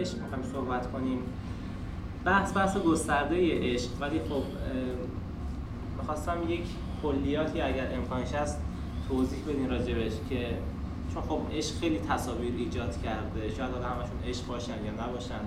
عشق 0.00 0.18
می‌خوایم 0.18 0.44
صحبت 0.52 0.92
کنیم. 0.92 1.18
بحث 2.24 2.56
بحث 2.56 2.76
گسترده 2.76 3.36
عشق. 3.72 3.88
ولی 4.00 4.20
خب 4.20 4.42
می‌خواستم 5.98 6.36
یک 6.48 6.64
کلیاتی 7.02 7.60
اگر 7.60 7.94
امکانش 7.94 8.32
هست 8.32 8.60
توضیح 9.08 9.38
بدین 9.48 9.70
راجبش 9.70 10.12
که 10.28 10.58
چون 11.14 11.22
خب 11.22 11.40
عشق 11.52 11.74
خیلی 11.80 11.98
تصاویر 11.98 12.54
ایجاد 12.58 13.02
کرده. 13.02 13.54
شاید 13.56 13.74
آدم 13.74 13.88
همشون 13.88 14.28
عشق 14.28 14.46
باشن 14.46 14.84
یا 14.84 15.06
نباشن. 15.06 15.40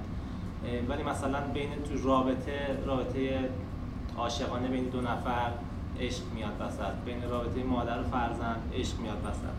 ولی 0.90 1.04
مثلا 1.04 1.40
بین 1.54 1.70
تو 1.70 2.08
رابطه 2.08 2.80
رابطه 2.86 3.50
عاشقانه 4.18 4.68
بین 4.68 4.84
دو 4.84 5.02
نفر 5.02 5.52
عشق 6.00 6.22
میاد 6.36 6.54
وسط. 6.60 6.94
بین 7.06 7.30
رابطه 7.30 7.64
مادر 7.64 8.00
و 8.00 8.04
فرزند 8.04 8.74
عشق 8.74 9.00
میاد 9.00 9.18
وسط. 9.26 9.56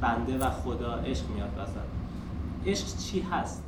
بنده 0.00 0.38
و 0.46 0.50
خدا 0.50 0.94
عشق 0.94 1.30
میاد 1.34 1.50
وسط. 1.58 1.88
عشق 2.66 2.96
چی 2.96 3.20
هست؟ 3.20 3.67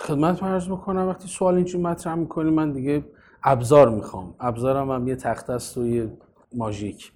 خدمت 0.00 0.42
عرض 0.42 0.68
بکنم 0.68 1.08
وقتی 1.08 1.28
سوال 1.28 1.54
اینجوری 1.54 1.84
مطرح 1.84 2.14
می‌کنی 2.14 2.50
من 2.50 2.72
دیگه 2.72 3.04
ابزار 3.42 3.88
می‌خوام. 3.88 4.34
ابزارم 4.40 4.90
هم 4.90 5.08
یه 5.08 5.16
تخت 5.16 5.50
است 5.50 5.78
و 5.78 5.86
یه 5.86 6.12
ماژیک. 6.54 7.12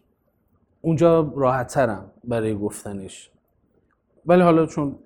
اونجا 0.80 1.33
راحت 1.36 1.66
ترم 1.66 2.11
برای 2.24 2.55
گفتنش. 2.55 3.30
ولی 4.27 4.42
حالا 4.42 4.66
چون 4.66 4.98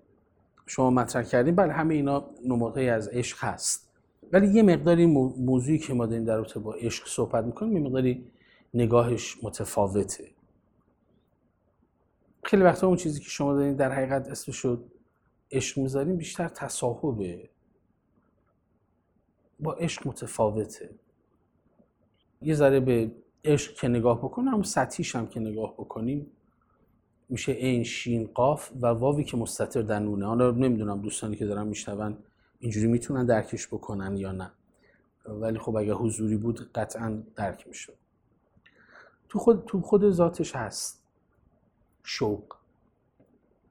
شما 0.66 0.90
مطرح 0.90 1.22
کردیم 1.22 1.54
بله 1.54 1.72
همه 1.72 1.94
اینا 1.94 2.24
نمادهایی 2.46 2.88
از 2.88 3.08
عشق 3.08 3.44
هست. 3.44 3.88
ولی 4.32 4.46
یه 4.46 4.62
مقداری 4.62 5.06
موضوعی 5.38 5.78
که 5.78 5.94
ما 5.94 6.06
داریم 6.06 6.24
در 6.24 6.36
رابطه 6.36 6.60
با 6.60 6.74
عشق 6.74 7.08
صحبت 7.08 7.44
می‌کنیم 7.44 7.72
یه 7.76 7.80
مقداری 7.82 8.26
نگاهش 8.74 9.38
متفاوته. 9.42 10.24
خیلی 12.44 12.62
وقتا 12.62 12.86
اون 12.86 12.96
چیزی 12.96 13.20
که 13.20 13.28
شما 13.28 13.54
دارین 13.54 13.74
در 13.74 13.92
حقیقت 13.92 14.28
اسمش 14.28 14.56
شد 14.56 14.84
عشق 15.52 15.78
می‌ذاریم 15.78 16.16
بیشتر 16.16 16.48
تصاحبه. 16.48 17.50
با 19.60 19.72
عشق 19.72 20.08
متفاوته. 20.08 20.90
یه 22.42 22.54
ذره 22.54 22.80
به 22.80 23.10
عشق 23.44 23.74
که 23.74 23.88
نگاه 23.88 24.18
بکنیم 24.18 24.48
هم 24.48 24.62
سطحیش 24.62 25.16
هم 25.16 25.26
که 25.26 25.40
نگاه 25.40 25.74
بکنیم 25.74 26.26
میشه 27.28 27.52
این 27.52 27.84
شین 27.84 28.26
قاف 28.34 28.72
و 28.80 28.86
واوی 28.86 29.24
که 29.24 29.36
مستطر 29.36 29.82
در 29.82 29.98
نونه. 29.98 30.26
حالا 30.26 30.50
نمی‌دونم 30.50 31.00
دوستانی 31.00 31.36
که 31.36 31.46
دارن 31.46 31.66
میشنون 31.66 32.18
اینجوری 32.58 32.86
می‌تونن 32.86 33.26
درکش 33.26 33.66
بکنن 33.66 34.16
یا 34.16 34.32
نه. 34.32 34.52
ولی 35.26 35.58
خب 35.58 35.76
اگه 35.76 35.92
حضوری 35.92 36.36
بود 36.36 36.72
قطعا 36.72 37.22
درک 37.36 37.68
می‌شد. 37.68 37.96
تو 39.28 39.38
خود 39.38 39.64
تو 39.66 39.80
خود 39.80 40.10
ذاتش 40.10 40.56
هست. 40.56 41.02
شوق. 42.02 42.56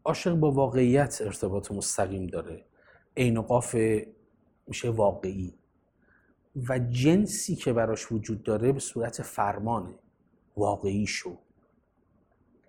عاشق 0.05 0.33
با 0.33 0.51
واقعیت 0.51 1.21
ارتباط 1.21 1.71
مستقیم 1.71 2.27
داره. 2.27 2.65
عین 3.17 3.41
قاف 3.41 3.75
میشه 4.67 4.89
واقعی. 4.89 5.53
و 6.69 6.79
جنسی 6.79 7.55
که 7.55 7.73
براش 7.73 8.11
وجود 8.11 8.43
داره 8.43 8.71
به 8.71 8.79
صورت 8.79 9.21
فرمانه 9.21 9.93
واقعی 10.57 11.07
شو 11.07 11.37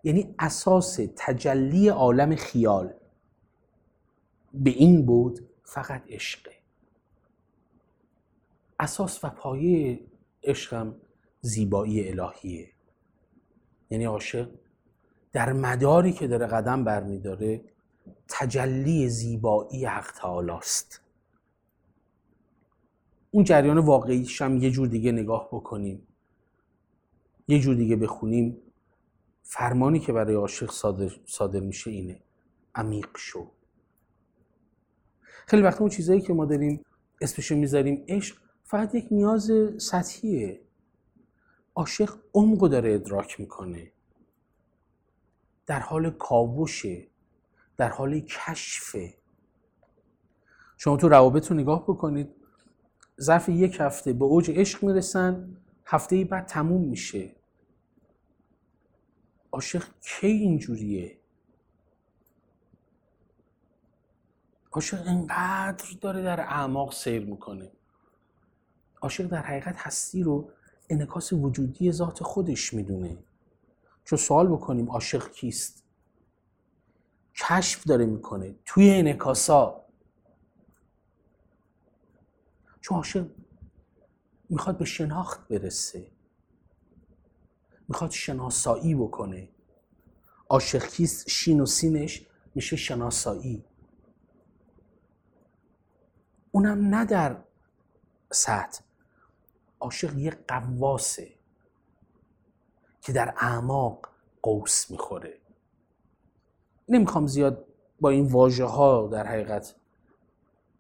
یعنی 0.07 0.35
اساس 0.39 1.01
تجلی 1.17 1.89
عالم 1.89 2.37
خیال. 2.37 2.95
به 4.55 4.71
این 4.71 5.07
بود 5.07 5.49
فقط 5.65 6.03
عشقه. 6.09 6.53
اساس 8.81 9.25
و 9.25 9.29
پایه 9.29 10.01
عشقم 10.45 10.95
زیبایی 11.41 12.09
الهیه. 12.09 12.69
یعنی 13.91 14.05
عاشق 14.05 14.49
در 15.33 15.53
مداری 15.53 16.13
که 16.13 16.27
داره 16.27 16.47
قدم 16.47 16.85
برمیداره 16.85 17.65
تجلی 18.29 19.09
زیبایی 19.09 19.85
حق 19.85 20.13
تعالی 20.13 20.51
است. 20.51 21.01
اون 23.37 23.45
جریان 23.45 23.79
واقعیش 23.79 24.43
هم 24.43 24.57
یه 24.57 24.71
جور 24.71 24.89
دیگه 24.89 25.13
نگاه 25.13 25.49
بکنیم. 25.53 26.07
یه 27.49 27.61
جور 27.61 27.75
دیگه 27.75 27.97
بخونیم. 27.97 28.57
فرمانی 29.43 30.01
که 30.01 30.13
برای 30.13 30.35
عاشق 30.35 30.71
صادر, 31.27 31.61
میشه 31.61 31.91
اینه. 31.91 32.21
عمیق 32.75 33.09
شو. 33.17 33.51
خیلی 35.47 35.63
وقت 35.63 35.81
اون 35.81 35.91
چیزایی 35.91 36.21
که 36.21 36.33
ما 36.33 36.45
داریم 36.45 36.85
اسمشو 37.21 37.57
می‌ذاریم 37.57 38.05
عشق 38.09 38.37
فقط 38.65 38.95
یک 38.95 39.07
نیاز 39.11 39.51
سطحیه. 39.79 40.61
عاشق 41.75 42.15
عمقو 42.35 42.69
داره 42.69 42.95
ادراک 42.95 43.41
می‌کنه. 43.41 43.93
در 45.67 45.81
حال 45.81 46.11
کاوشه. 46.11 47.07
در 47.77 47.89
حال 47.89 48.21
کشفه. 48.21 49.15
شما 50.77 50.97
تو 50.97 51.09
روابط 51.09 51.51
رو 51.51 51.57
نگاه 51.57 51.83
بکنید. 51.83 52.36
ظرف 53.21 53.49
یک 53.49 53.77
هفته 53.81 54.13
به 54.13 54.25
اوج 54.25 54.51
عشق 54.51 54.85
می‌رسن 54.85 55.57
هفته 55.87 56.25
بعد 56.25 56.47
تموم 56.47 56.83
میشه. 56.83 57.37
عاشق 59.53 59.85
کی 60.01 60.27
اینجوریه؟ 60.27 61.19
عاشق 64.73 65.07
انقدر 65.07 65.85
داره 66.01 66.23
در 66.23 66.41
اعماق 66.41 66.93
سیر 66.93 67.25
می‌کنه. 67.25 67.71
عاشق 69.01 69.27
در 69.27 69.43
حقیقت 69.43 69.77
هستی 69.77 70.23
رو 70.23 70.51
انکاس 70.89 71.33
وجودی 71.33 71.93
ذات 71.93 72.23
خودش 72.23 72.75
می‌دونه. 72.75 73.19
چون 74.05 74.19
سوال 74.19 74.49
بکنیم 74.49 74.91
عاشق 74.91 75.31
کیست؟ 75.31 75.85
کشف 77.35 77.85
داره 77.87 78.07
می‌کنه. 78.07 78.55
توی 78.65 78.91
انکاسا 78.91 79.86
چون 82.87 82.97
عاشق؟ 82.97 83.27
می‌خواد 84.51 84.79
به 84.79 84.85
شناخت 84.85 85.49
برسه. 85.49 86.11
می‌خواد 87.89 88.11
شناسایی 88.11 88.95
بکنه. 88.95 89.49
عاشق 90.49 90.87
کیست 90.87 91.29
شین 91.29 91.61
و 91.61 91.67
سینش 91.67 92.27
میشه 92.55 92.77
شناسایی. 92.77 93.65
اونم 96.51 96.95
نه 96.95 97.05
در 97.05 97.45
سطح. 98.33 98.85
عاشق 99.81 100.19
یه 100.19 100.31
قواسه 100.49 101.33
که 103.01 103.13
در 103.13 103.35
اعماق 103.37 104.09
قوس 104.43 104.91
می‌خوره. 104.91 105.41
نمی‌خوام 106.89 107.27
زیاد 107.27 107.67
با 108.01 108.11
این 108.11 108.27
واژه 108.27 108.65
ها 108.65 109.09
در 109.13 109.27
حقیقت 109.27 109.75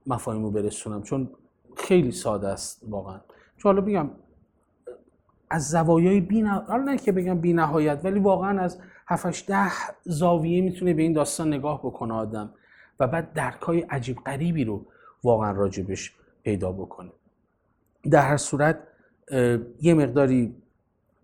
مفاهیم 0.06 0.42
رو 0.42 0.50
برسونم 0.50 1.02
چون 1.02 1.36
خیلی 1.76 2.12
ساده 2.12 2.48
است 2.48 2.82
واقعا. 2.88 3.20
چون 3.56 3.72
حالا 3.72 3.86
بگم 3.86 4.10
از 5.50 5.70
زوایای 5.70 6.20
بی 6.20 6.40
حالا 6.40 6.82
نه 6.82 6.98
که 6.98 7.12
بگم 7.12 7.40
بی 7.40 7.52
نهایت 7.52 8.00
ولی 8.04 8.20
واقعا 8.20 8.60
از 8.60 8.78
7 9.08 9.46
ده 9.46 9.72
زاویه 10.04 10.62
می‌تونه 10.62 10.94
به 10.94 11.02
این 11.02 11.12
داستان 11.12 11.48
نگاه 11.48 11.78
بکنه 11.78 12.14
آدم 12.14 12.50
و 13.00 13.06
بعد 13.06 13.32
درکای 13.32 13.80
عجیب 13.80 14.16
غریبی 14.16 14.64
رو 14.64 14.86
واقعا 15.24 15.52
راجبش 15.52 16.12
پیدا 16.42 16.72
بکنه. 16.72 17.10
در 18.10 18.28
هر 18.28 18.36
صورت 18.36 18.78
یه 19.80 19.94
مقداری 19.94 20.56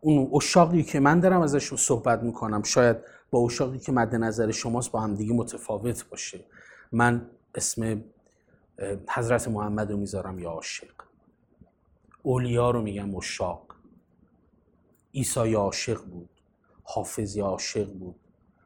اون 0.00 0.30
اشاقی 0.34 0.82
که 0.82 1.00
من 1.00 1.20
دارم 1.20 1.40
ازشون 1.40 1.78
صحبت 1.78 2.22
می‌کنم 2.22 2.62
شاید 2.62 2.96
با 3.30 3.40
اشاقی 3.46 3.78
که 3.78 3.92
مد 3.92 4.14
نظر 4.14 4.50
شماست 4.50 4.92
با 4.92 5.00
هم 5.00 5.14
دیگه 5.14 5.34
متفاوت 5.34 6.08
باشه. 6.10 6.40
من 6.92 7.26
اسم 7.54 8.04
حضرت 9.10 9.48
محمد 9.48 9.90
رو 9.90 9.96
می‌ذارم 9.96 10.38
یا 10.38 10.50
عاشق. 10.50 10.94
اولیا 12.22 12.70
رو 12.70 12.82
میگم 12.82 13.16
اشاق 13.16 13.76
عیسی 15.14 15.54
عاشق 15.54 16.04
بود. 16.04 16.28
حافظی 16.82 17.40
عاشق 17.40 17.92
بود. 17.92 18.16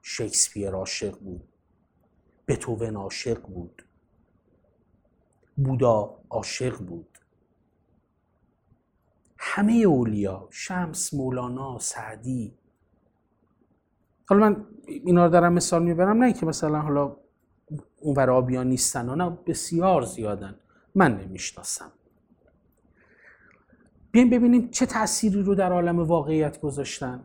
شکسپیر 0.03 0.71
عاشق 0.71 1.19
بود. 1.19 1.49
بتوون 2.49 2.97
عاشق 2.97 3.43
بود. 3.43 3.83
بودا 5.57 6.19
عاشق 6.31 6.79
بود. 6.79 7.19
همه 9.39 9.73
اولیا 9.73 10.49
شمس 10.51 11.15
مولانا 11.15 11.79
سعدی. 11.79 12.55
حالا 14.29 14.49
من 14.49 14.67
اینا 14.87 15.25
رو 15.25 15.33
دارم 15.33 15.53
مثال 15.53 15.83
می‌برم 15.83 16.25
نه 16.25 16.33
که 16.33 16.47
مثلا 16.47 16.81
حالا 16.81 17.17
اون 18.01 18.15
آبیان 18.19 18.69
نیستن 18.69 19.15
نه 19.15 19.39
بسیار 19.47 20.03
زیادن. 20.03 20.55
من 20.95 21.21
نمی‌شناسم. 21.21 21.93
بیایم 24.11 24.31
ببینیم 24.31 24.71
چه 24.71 24.87
تأثیری 24.87 25.43
رو 25.43 25.55
در 25.55 25.73
عالم 25.73 25.99
واقعیت 25.99 26.61
گذاشتن. 26.61 27.25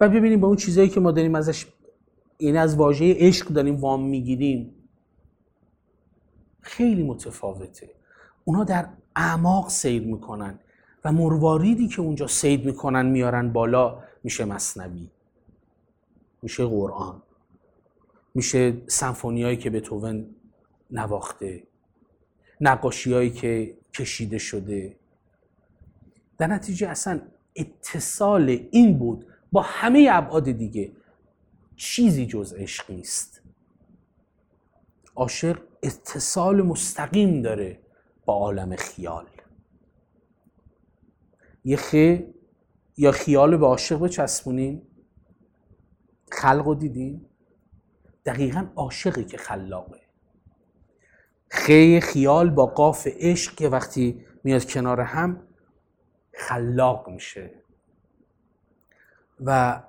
و 0.00 0.08
ببینیم 0.08 0.40
با 0.40 0.48
اون 0.48 0.56
چیزایی 0.56 0.88
که 0.88 1.00
ما 1.00 1.10
داریم 1.10 1.34
ازش 1.34 1.66
این 2.38 2.56
از 2.56 2.76
واژه 2.76 3.14
عشق 3.18 3.48
داریم 3.48 3.76
وام 3.76 4.08
می‌گیریم. 4.08 4.74
خیلی 6.60 7.02
متفاوته. 7.02 7.90
اونا 8.44 8.64
در 8.64 8.88
اعماق 9.16 9.68
سیر 9.68 10.02
می‌کنن 10.02 10.58
و 11.04 11.12
مرواریدی 11.12 11.88
که 11.88 12.00
اونجا 12.00 12.26
سید 12.26 12.64
می‌کنن 12.66 13.06
میارن 13.06 13.52
بالا 13.52 14.02
میشه 14.24 14.44
مصنوی 14.44 15.10
میشه 16.42 16.66
قرآن. 16.66 17.22
میشه 18.34 18.82
سمفونیایی 18.86 19.56
که 19.56 19.70
بتوون 19.70 20.34
نواخته 20.90 21.62
نقاشیهایی 22.60 23.30
که 23.30 23.76
کشیده 23.94 24.38
شده. 24.38 24.96
در 26.38 26.46
نتیجه 26.46 26.88
اصلا 26.88 27.20
اتصال 27.56 28.68
این 28.70 28.98
بود 28.98 29.26
با 29.52 29.62
همه 29.62 30.08
ابعاد 30.10 30.50
دیگه 30.50 30.92
چیزی 31.76 32.26
جز 32.26 32.52
عشق 32.52 32.90
نیست. 32.90 33.42
عاشق 35.16 35.58
اتصال 35.82 36.62
مستقیم 36.62 37.42
داره 37.42 37.80
با 38.24 38.34
عالم 38.34 38.76
خیال. 38.76 39.26
یه 41.64 41.76
خه 41.76 42.34
یا 42.96 43.12
خیال 43.12 43.56
به 43.56 43.66
عاشق 43.66 43.98
بچسبونین 43.98 44.82
خلق 46.30 46.66
رو 46.66 46.74
دیدین 46.74 47.26
دقیقا 48.24 48.66
عاشقی 48.76 49.24
که 49.24 49.36
خلاقه. 49.36 50.00
خی 51.48 52.00
خیال 52.00 52.50
با 52.50 52.66
قاف 52.66 53.08
عشق 53.10 53.54
که 53.54 53.68
وقتی 53.68 54.24
میاد 54.44 54.64
کنار 54.64 55.00
هم 55.00 55.42
خلاق 56.34 57.08
میشه. 57.08 57.50
و 59.40 59.82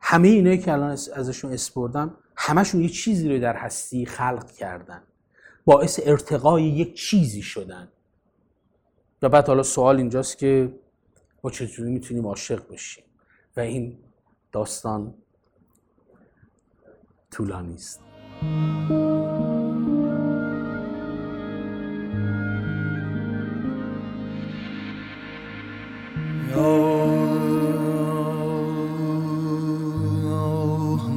همه 0.00 0.28
اینایی 0.28 0.58
که 0.58 0.72
الان 0.72 0.90
ازشون 0.90 1.52
اسپردم 1.52 2.16
همشون 2.36 2.80
یه 2.80 2.88
چیزی 2.88 3.28
رو 3.28 3.38
در 3.38 3.56
هستی 3.56 4.06
خلق 4.06 4.50
کردن. 4.50 5.02
باعث 5.64 6.00
ارتقای 6.04 6.62
یک 6.62 6.94
چیزی 6.94 7.42
شدن. 7.42 7.88
و 9.22 9.28
بعد 9.28 9.46
حالا 9.46 9.62
سوال 9.62 9.96
اینجاست 9.96 10.38
که 10.38 10.74
ما 11.44 11.50
چطوری 11.50 11.90
می‌تونیم 11.90 12.26
عاشق 12.26 12.72
بشیم؟ 12.72 13.04
و 13.56 13.60
این 13.60 13.98
داستان 14.52 15.14
طولانی 17.32 17.74
است 17.74 18.00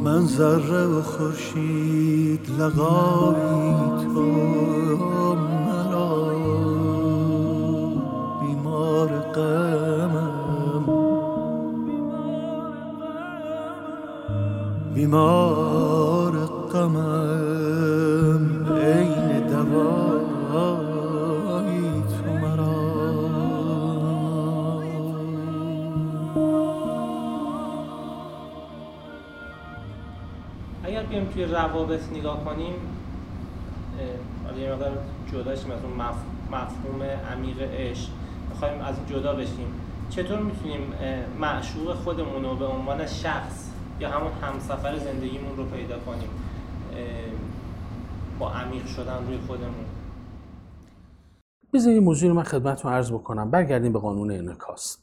من 0.03 0.25
ذره 0.25 0.85
و 0.85 1.01
خورشید 1.01 2.49
لقایی 2.59 3.84
توی 31.35 31.45
روابط 31.45 32.01
نگاه 32.13 32.45
کنیم 32.45 32.73
حالا 34.45 34.57
یه 34.57 34.71
مقدار 34.73 34.97
جدا 35.31 35.55
شیم 35.55 35.71
از 35.71 35.79
اون 35.83 35.93
مف- 35.99 36.53
مفهوم 36.53 37.03
عمیق 37.03 37.61
عشق. 37.61 38.09
می‌خوایم 38.49 38.81
از 38.81 38.95
این 38.97 39.05
جدا 39.07 39.35
بشیم. 39.35 39.73
چطور 40.09 40.39
می‌تونیم 40.39 40.93
معشوق 41.39 41.93
خودمون 41.93 42.43
رو 42.43 42.55
به 42.55 42.65
عنوان 42.65 43.05
شخص 43.05 43.69
یا 43.99 44.09
همون 44.09 44.31
همسفر 44.31 44.97
زندگیمون 44.97 45.57
رو 45.57 45.65
پیدا 45.65 45.99
کنیم 45.99 46.29
با 48.39 48.51
عمیق 48.51 48.85
شدن 48.85 49.25
روی 49.27 49.37
خودمون؟ 49.47 49.85
بذارید 51.73 52.03
موضوع 52.03 52.29
رو 52.29 52.35
من 52.35 52.43
خدمتتون 52.43 52.93
عرض 52.93 53.11
بکنم. 53.11 53.51
برگردیم 53.51 53.93
به 53.93 53.99
قانون 53.99 54.31
انعکاس. 54.31 54.97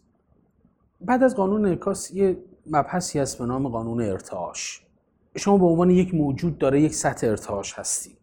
بعد 1.01 1.23
از 1.23 1.37
قانون 1.37 1.65
انعکاس 1.67 2.11
یه 2.11 2.37
مبحثی 2.71 3.19
هست 3.19 3.39
به 3.39 3.47
نام 3.47 3.69
قانون 3.69 4.01
ارتعاش. 4.01 4.83
شما 5.37 5.59
به 5.59 5.65
عنوان 5.65 5.91
یک 5.91 6.15
موجود 6.15 6.59
داره 6.59 6.81
یک 6.81 6.95
سطح 6.95 7.27
ارتعاش 7.27 7.79
هستی. 7.79 8.17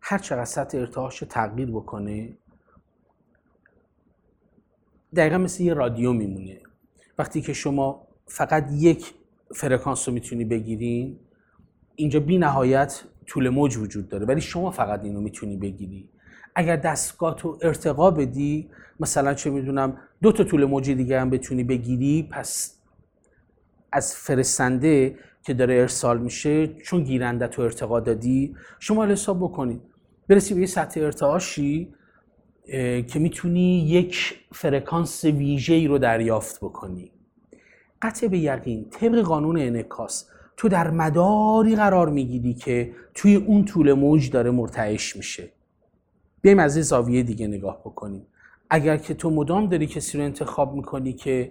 هر 0.00 0.18
چقدر 0.18 0.44
سطح 0.44 0.78
ارتعاش 0.78 1.18
رو 1.18 1.28
تغییر 1.28 1.70
بکنه 1.70 2.32
دقیقا 5.16 5.38
مثل 5.38 5.62
یه 5.62 5.74
رادیو 5.74 6.12
میمونه. 6.12 6.60
وقتی 7.18 7.40
که 7.40 7.52
شما 7.52 8.06
فقط 8.26 8.68
یک 8.72 9.14
فرکانس 9.54 10.08
رو 10.08 10.14
می‌تونی 10.14 10.44
بگیرین 10.44 11.18
اینجا 11.94 12.20
بی 12.20 12.38
نهایت 12.38 13.02
طول 13.26 13.48
موج 13.48 13.76
وجود 13.76 14.08
داره 14.08 14.26
ولی 14.26 14.40
شما 14.40 14.70
فقط 14.70 15.04
اینو 15.04 15.20
می‌تونی 15.20 15.56
بگیری. 15.56 16.08
اگر 16.54 16.76
دستگاه 16.76 17.36
تو 17.36 17.58
ارتقا 17.62 18.10
بدی 18.10 18.70
مثلا 19.00 19.34
چه 19.34 19.50
می‌دونم 19.50 19.98
دو 20.22 20.32
تا 20.32 20.44
طول 20.44 20.64
موج 20.64 20.90
دیگه 20.90 21.20
هم 21.20 21.30
بتونی 21.30 21.64
بگیری 21.64 22.28
پس 22.30 22.78
از 23.92 24.14
فرستنده 24.14 25.18
که 25.42 25.54
داره 25.54 25.74
ارسال 25.74 26.18
میشه 26.18 26.66
چون 26.66 27.04
گیرنده 27.04 27.46
تو 27.46 27.62
ارتقا 27.62 28.00
دادی 28.00 28.56
شما 28.80 29.06
حساب 29.06 29.38
بکنید. 29.38 29.80
برسی 30.28 30.54
به 30.54 30.60
یه 30.60 30.66
سطح 30.66 31.00
ارتعاشی 31.00 31.94
که 33.06 33.18
می‌تونی 33.18 33.78
یک 33.78 34.34
فرکانس 34.52 35.24
ویژه‌ای 35.24 35.86
رو 35.86 35.98
دریافت 35.98 36.56
بکنی. 36.60 37.12
قطع 38.02 38.26
به 38.26 38.38
یقین 38.38 38.86
طبق 38.90 39.20
قانون 39.20 39.58
انعکاس 39.58 40.28
تو 40.56 40.68
در 40.68 40.90
مداری 40.90 41.76
قرار 41.76 42.08
می‌گیری 42.08 42.54
که 42.54 42.92
توی 43.14 43.34
اون 43.34 43.64
طول 43.64 43.92
موج 43.92 44.30
داره 44.30 44.50
مرتعش 44.50 45.16
میشه. 45.16 45.52
بیایم 46.42 46.58
از 46.58 46.76
یه 46.76 46.82
زاویه 46.82 47.22
دیگه 47.22 47.46
نگاه 47.46 47.80
بکنیم. 47.80 48.26
اگر 48.70 48.96
که 48.96 49.14
تو 49.14 49.30
مدام 49.30 49.68
داری 49.68 49.86
کسی 49.86 50.18
رو 50.18 50.24
انتخاب 50.24 50.74
می‌کنی 50.74 51.12
که 51.12 51.50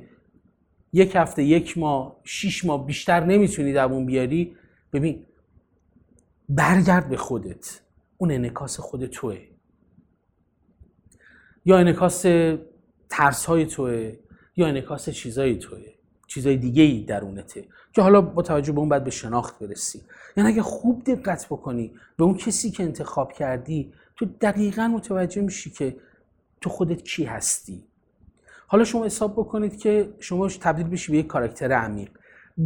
یک 0.93 1.15
هفته 1.15 1.43
یک 1.43 1.77
ماه 1.77 2.19
شیش 2.24 2.65
ماه 2.65 2.86
بیشتر 2.86 3.25
نمی‌تونی 3.25 3.74
دووم 3.74 4.05
بیاری. 4.05 4.55
ببین 4.93 5.25
برگرد 6.50 7.10
به 7.10 7.17
خودت. 7.17 7.81
اون 8.17 8.31
انعکاس 8.31 8.79
خود 8.79 9.05
توه. 9.05 9.38
یا 11.65 11.77
انعکاس 11.77 12.21
ترس 13.10 13.45
های 13.45 13.65
توه 13.65 14.15
یا 14.55 14.67
انعکاس 14.67 15.10
چیزای 15.10 15.55
توه. 15.55 15.79
چیزای 16.27 16.57
دیگه 16.57 16.83
ای 16.83 17.03
درونته. 17.03 17.65
که 17.93 18.01
حالا 18.01 18.21
با 18.21 18.41
توجه 18.41 18.71
به 18.71 18.79
اون 18.79 18.89
باید 18.89 19.03
به 19.03 19.12
شناخت 19.12 19.60
برسی. 19.60 20.01
یعنی 20.38 20.50
اگه 20.50 20.62
خوب 20.62 21.03
دقت 21.03 21.45
بکنی 21.45 21.93
به 22.17 22.24
اون 22.24 22.38
کسی 22.38 22.71
که 22.71 22.83
انتخاب 22.83 23.33
کردی 23.33 23.93
تو 24.15 24.25
دقیقا 24.25 24.88
متوجه 24.88 25.41
میشی 25.41 25.69
که 25.69 25.95
تو 26.62 26.69
خودت 26.69 27.03
کی 27.03 27.24
هستی. 27.24 27.83
حالا 28.71 28.83
شما 28.83 29.05
حساب 29.05 29.33
بکنید 29.33 29.77
که 29.77 30.13
شما 30.19 30.47
تبدیل 30.47 30.87
بشی 30.87 31.11
به 31.11 31.17
یک 31.17 31.27
کاراکتر 31.27 31.71
عمیق. 31.71 32.09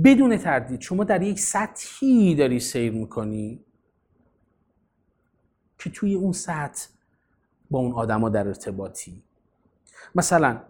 بدون 0.03 0.37
تردید 0.37 0.81
شما 0.81 1.03
در 1.03 1.21
یک 1.21 1.39
سطحی 1.39 2.35
داری 2.35 2.59
سیر 2.59 2.91
می‌کنی 2.91 3.59
که 5.79 5.89
توی 5.89 6.15
اون 6.15 6.31
سطح 6.31 6.87
با 7.71 7.79
اون 7.79 7.91
آدما 7.91 8.29
در 8.29 8.47
ارتباطی. 8.47 9.23
مثلا 10.15 10.61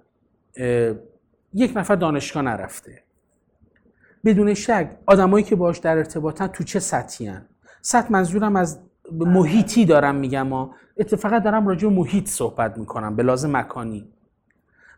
یک 1.53 1.71
نفر 1.75 1.95
دانشگاه 1.95 2.43
نرفته. 2.43 3.03
بدون 4.25 4.53
شک 4.53 4.97
آدمایی 5.05 5.45
که 5.45 5.55
باش 5.55 5.77
در 5.77 5.97
ارتباطن 5.97 6.47
تو 6.47 6.63
چه 6.63 6.79
سطحی 6.79 7.27
هن؟ 7.27 7.45
سطح 7.81 8.11
منظورم 8.11 8.55
از 8.55 8.79
محیطی 9.11 9.85
دارم 9.85 10.15
میگم 10.15 10.47
ما 10.47 10.75
اتفاقا 10.97 11.39
دارم 11.39 11.67
راجع 11.67 11.87
به 11.87 11.95
محیط 11.95 12.27
صحبت 12.27 12.77
می‌کنم 12.77 13.15
به 13.15 13.23
لازم 13.23 13.57
مکانی. 13.57 14.14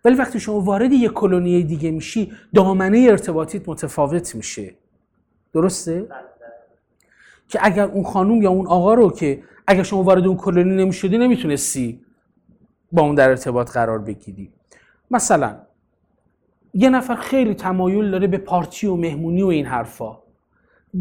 ولی 0.05 0.15
وقتی 0.15 0.39
شما 0.39 0.59
وارد 0.59 0.93
یک 0.93 1.11
کلونی 1.11 1.63
دیگه 1.63 1.91
میشی 1.91 2.31
دامنه 2.55 3.07
ارتباطیت 3.09 3.69
متفاوت 3.69 4.35
میشه. 4.35 4.75
درسته؟ 5.53 6.07
که 7.49 7.59
اگر 7.61 7.85
اون 7.85 8.03
خانوم 8.03 8.41
یا 8.41 8.49
اون 8.49 8.67
آقا 8.67 8.93
رو 8.93 9.11
که 9.11 9.43
اگر 9.67 9.83
شما 9.83 10.03
وارد 10.03 10.27
اون 10.27 10.37
کلونی 10.37 10.75
نمی‌شدی 10.75 11.17
نمی‌تونستی 11.17 12.01
با 12.91 13.01
اون 13.01 13.15
در 13.15 13.29
ارتباط 13.29 13.71
قرار 13.71 13.99
بگیری. 13.99 14.51
مثلا 15.11 15.55
یه 16.73 16.89
نفر 16.89 17.15
خیلی 17.15 17.53
تمایل 17.53 18.11
داره 18.11 18.27
به 18.27 18.37
پارتی 18.37 18.87
و 18.87 18.95
مهمونی 18.95 19.43
و 19.43 19.47
این 19.47 19.65
حرفا. 19.65 20.17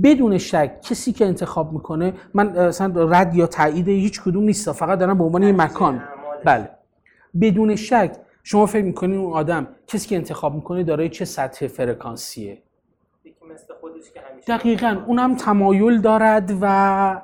بدون 0.02 0.38
شک 0.38 0.80
کسی 0.82 1.12
که 1.12 1.26
انتخاب 1.26 1.72
می‌کنه 1.72 2.14
من 2.34 2.56
اصلا 2.56 2.92
رد 3.10 3.34
یا 3.34 3.46
تایید 3.46 3.88
هیچ 3.88 4.22
کدوم 4.22 4.44
نیست 4.44 4.72
فقط 4.72 4.98
دارم 4.98 5.18
به 5.18 5.24
عنوان 5.24 5.42
یه 5.42 5.52
مکان. 5.52 6.02
بله. 6.44 6.70
بدون 7.40 7.76
شک 7.76 8.16
شما 8.48 8.66
فکر 8.66 8.84
می‌کنین 8.84 9.18
اون 9.18 9.32
آدم 9.32 9.68
کسی 9.86 10.08
که 10.08 10.16
انتخاب 10.16 10.54
می‌کنه 10.54 10.82
دارای 10.84 11.08
چه 11.08 11.24
سطح 11.24 11.66
فرکانسیه؟ 11.66 12.62
مثل 13.54 13.74
خودش 13.80 14.12
که 14.14 14.20
همیشه 14.20 14.56
دقیقا 14.56 15.02
اونم 15.06 15.34
تمایل 15.34 16.00
دارد 16.00 16.58
و 16.60 17.20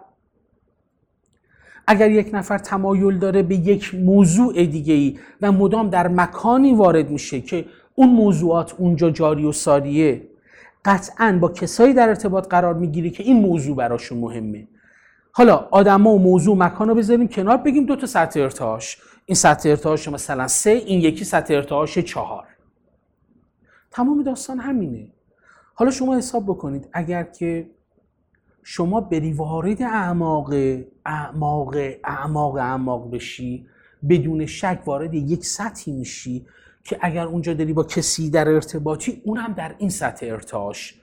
اگر 1.87 2.11
یک 2.11 2.31
نفر 2.33 2.59
تمایل 2.59 3.19
داره 3.19 3.43
به 3.43 3.55
یک 3.55 3.95
موضوع 3.95 4.67
دیگه 4.67 4.95
ای 4.95 5.19
و 5.43 5.53
مدام 5.53 5.91
در 5.91 6.09
مکانی 6.09 6.75
وارد 6.75 7.11
میشه 7.11 7.41
که 7.41 7.65
اون 7.95 8.09
موضوعات 8.09 8.75
اونجا 8.79 9.11
جاری 9.11 9.45
و 9.45 9.53
ساریه 9.53 10.29
قطعا 10.85 11.39
با 11.41 11.49
کسایی 11.49 11.95
در 11.95 12.09
ارتباط 12.09 12.49
قرار 12.49 12.75
می‌گیری 12.75 13.11
که 13.11 13.23
این 13.23 13.41
موضوع 13.41 13.77
براشون 13.77 14.19
مهمه. 14.19 14.69
حالا 15.33 15.69
آدما 15.71 16.11
و 16.11 16.19
موضوع 16.19 16.57
مکان 16.57 16.89
رو 16.89 16.95
بذاریم 16.95 17.29
کنار 17.29 17.57
بگیم 17.57 17.87
دو 17.87 17.97
تا 17.97 18.07
سطح 18.07 18.41
ارتعاش. 18.41 18.99
این 19.27 19.35
سطح 19.35 19.69
ارتعاش 19.69 20.09
مثلا 20.09 20.49
سه 20.49 20.71
این 20.71 21.01
یکی 21.01 21.25
سطح 21.25 21.55
ارتعاش 21.55 21.99
چهار. 21.99 22.47
تمام 23.91 24.23
داستان 24.23 24.59
همینه. 24.59 25.13
حالا 25.75 25.91
شما 25.91 26.17
حساب 26.17 26.45
بکنید 26.45 26.89
اگر 26.93 27.23
که 27.23 27.71
شما 28.63 29.01
بری 29.01 29.33
وارد 29.33 29.83
اعماق 29.83 30.53
اعماق 31.07 31.77
اعماق 32.05 32.55
اعماق 32.55 33.11
بشی 33.11 33.67
بدون 34.09 34.47
شک 34.47 34.83
وارد 34.87 35.15
یک 35.15 35.45
سطحی 35.45 35.93
میشی 35.93 36.47
که 36.85 36.99
اگر 37.01 37.27
اونجا 37.27 37.55
داری 37.55 37.73
با 37.73 37.85
کسی 37.85 38.31
در 38.31 38.49
ارتباطی 38.49 39.23
اونم 39.25 39.53
در 39.53 39.75
این 39.79 39.91
سطح 39.91 40.27
ارتعاش 40.27 41.01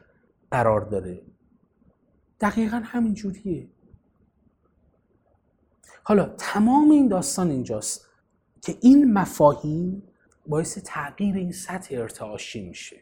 قرار 0.52 0.82
داره. 0.82 1.22
دقیقا 2.42 2.82
همین 2.86 3.14
جوریه. 3.14 3.68
حالا 6.04 6.26
تمام 6.38 6.92
این 6.92 7.08
داستان 7.08 7.50
اینجاست. 7.50 8.09
که 8.62 8.76
این 8.82 9.14
مفاهیم 9.14 10.04
باعث 10.48 10.78
تغییر 10.86 11.36
این 11.36 11.52
سطح 11.52 11.96
ارتعاشی 11.96 12.70
میشه. 12.70 12.96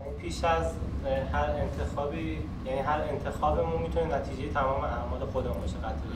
یعنی 0.00 0.18
پیش 0.18 0.44
از 0.44 0.72
هر 1.32 1.50
انتخابی 1.50 2.38
یعنی 2.66 2.78
هر 2.78 3.00
انتخابمون 3.00 3.82
می‌تونه 3.82 4.16
نتیجه 4.16 4.52
تمام 4.52 4.84
اعمال 4.84 5.26
خودمون 5.26 5.60
باشه 5.60 5.76
قطعی 5.76 6.08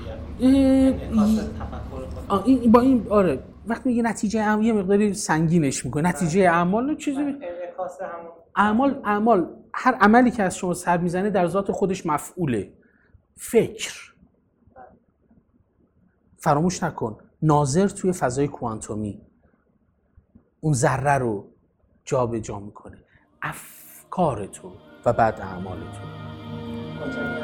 خودمون. 1.90 2.42
این 2.44 2.72
با 2.72 2.80
این 2.80 3.06
آره 3.10 3.42
وقتی 3.66 3.88
میگه 3.88 4.02
نتیجه 4.02 4.40
اعمال 4.40 4.64
یه 4.64 4.72
مقداری 4.72 5.14
سنگینش 5.14 5.84
می‌کنه. 5.84 6.08
نتیجه 6.08 6.40
اعمال 6.40 6.96
چیزی 6.96 7.20
همون 7.20 7.42
اعمال 8.56 9.00
اعمال 9.04 9.54
هر 9.74 9.94
عملی 9.94 10.30
که 10.30 10.42
از 10.42 10.56
شما 10.56 10.74
سر 10.74 10.98
می‌زنه 10.98 11.30
در 11.30 11.46
ذات 11.46 11.72
خودش 11.72 12.06
مفعوله. 12.06 12.72
فکر. 13.36 14.09
فراموش 16.42 16.82
نکن. 16.82 17.16
ناظر 17.42 17.88
توی 17.88 18.12
فضای 18.12 18.48
کوانتومی 18.48 19.20
اون 20.60 20.74
ذره 20.74 21.18
رو 21.18 21.48
جابجا 22.04 22.38
جا 22.38 22.58
می‌کنه. 22.58 22.98
افکار 23.42 24.46
تو 24.46 24.72
و 25.04 25.12
بعد 25.12 25.40
اعمال 25.40 25.78
تو. 25.80 27.39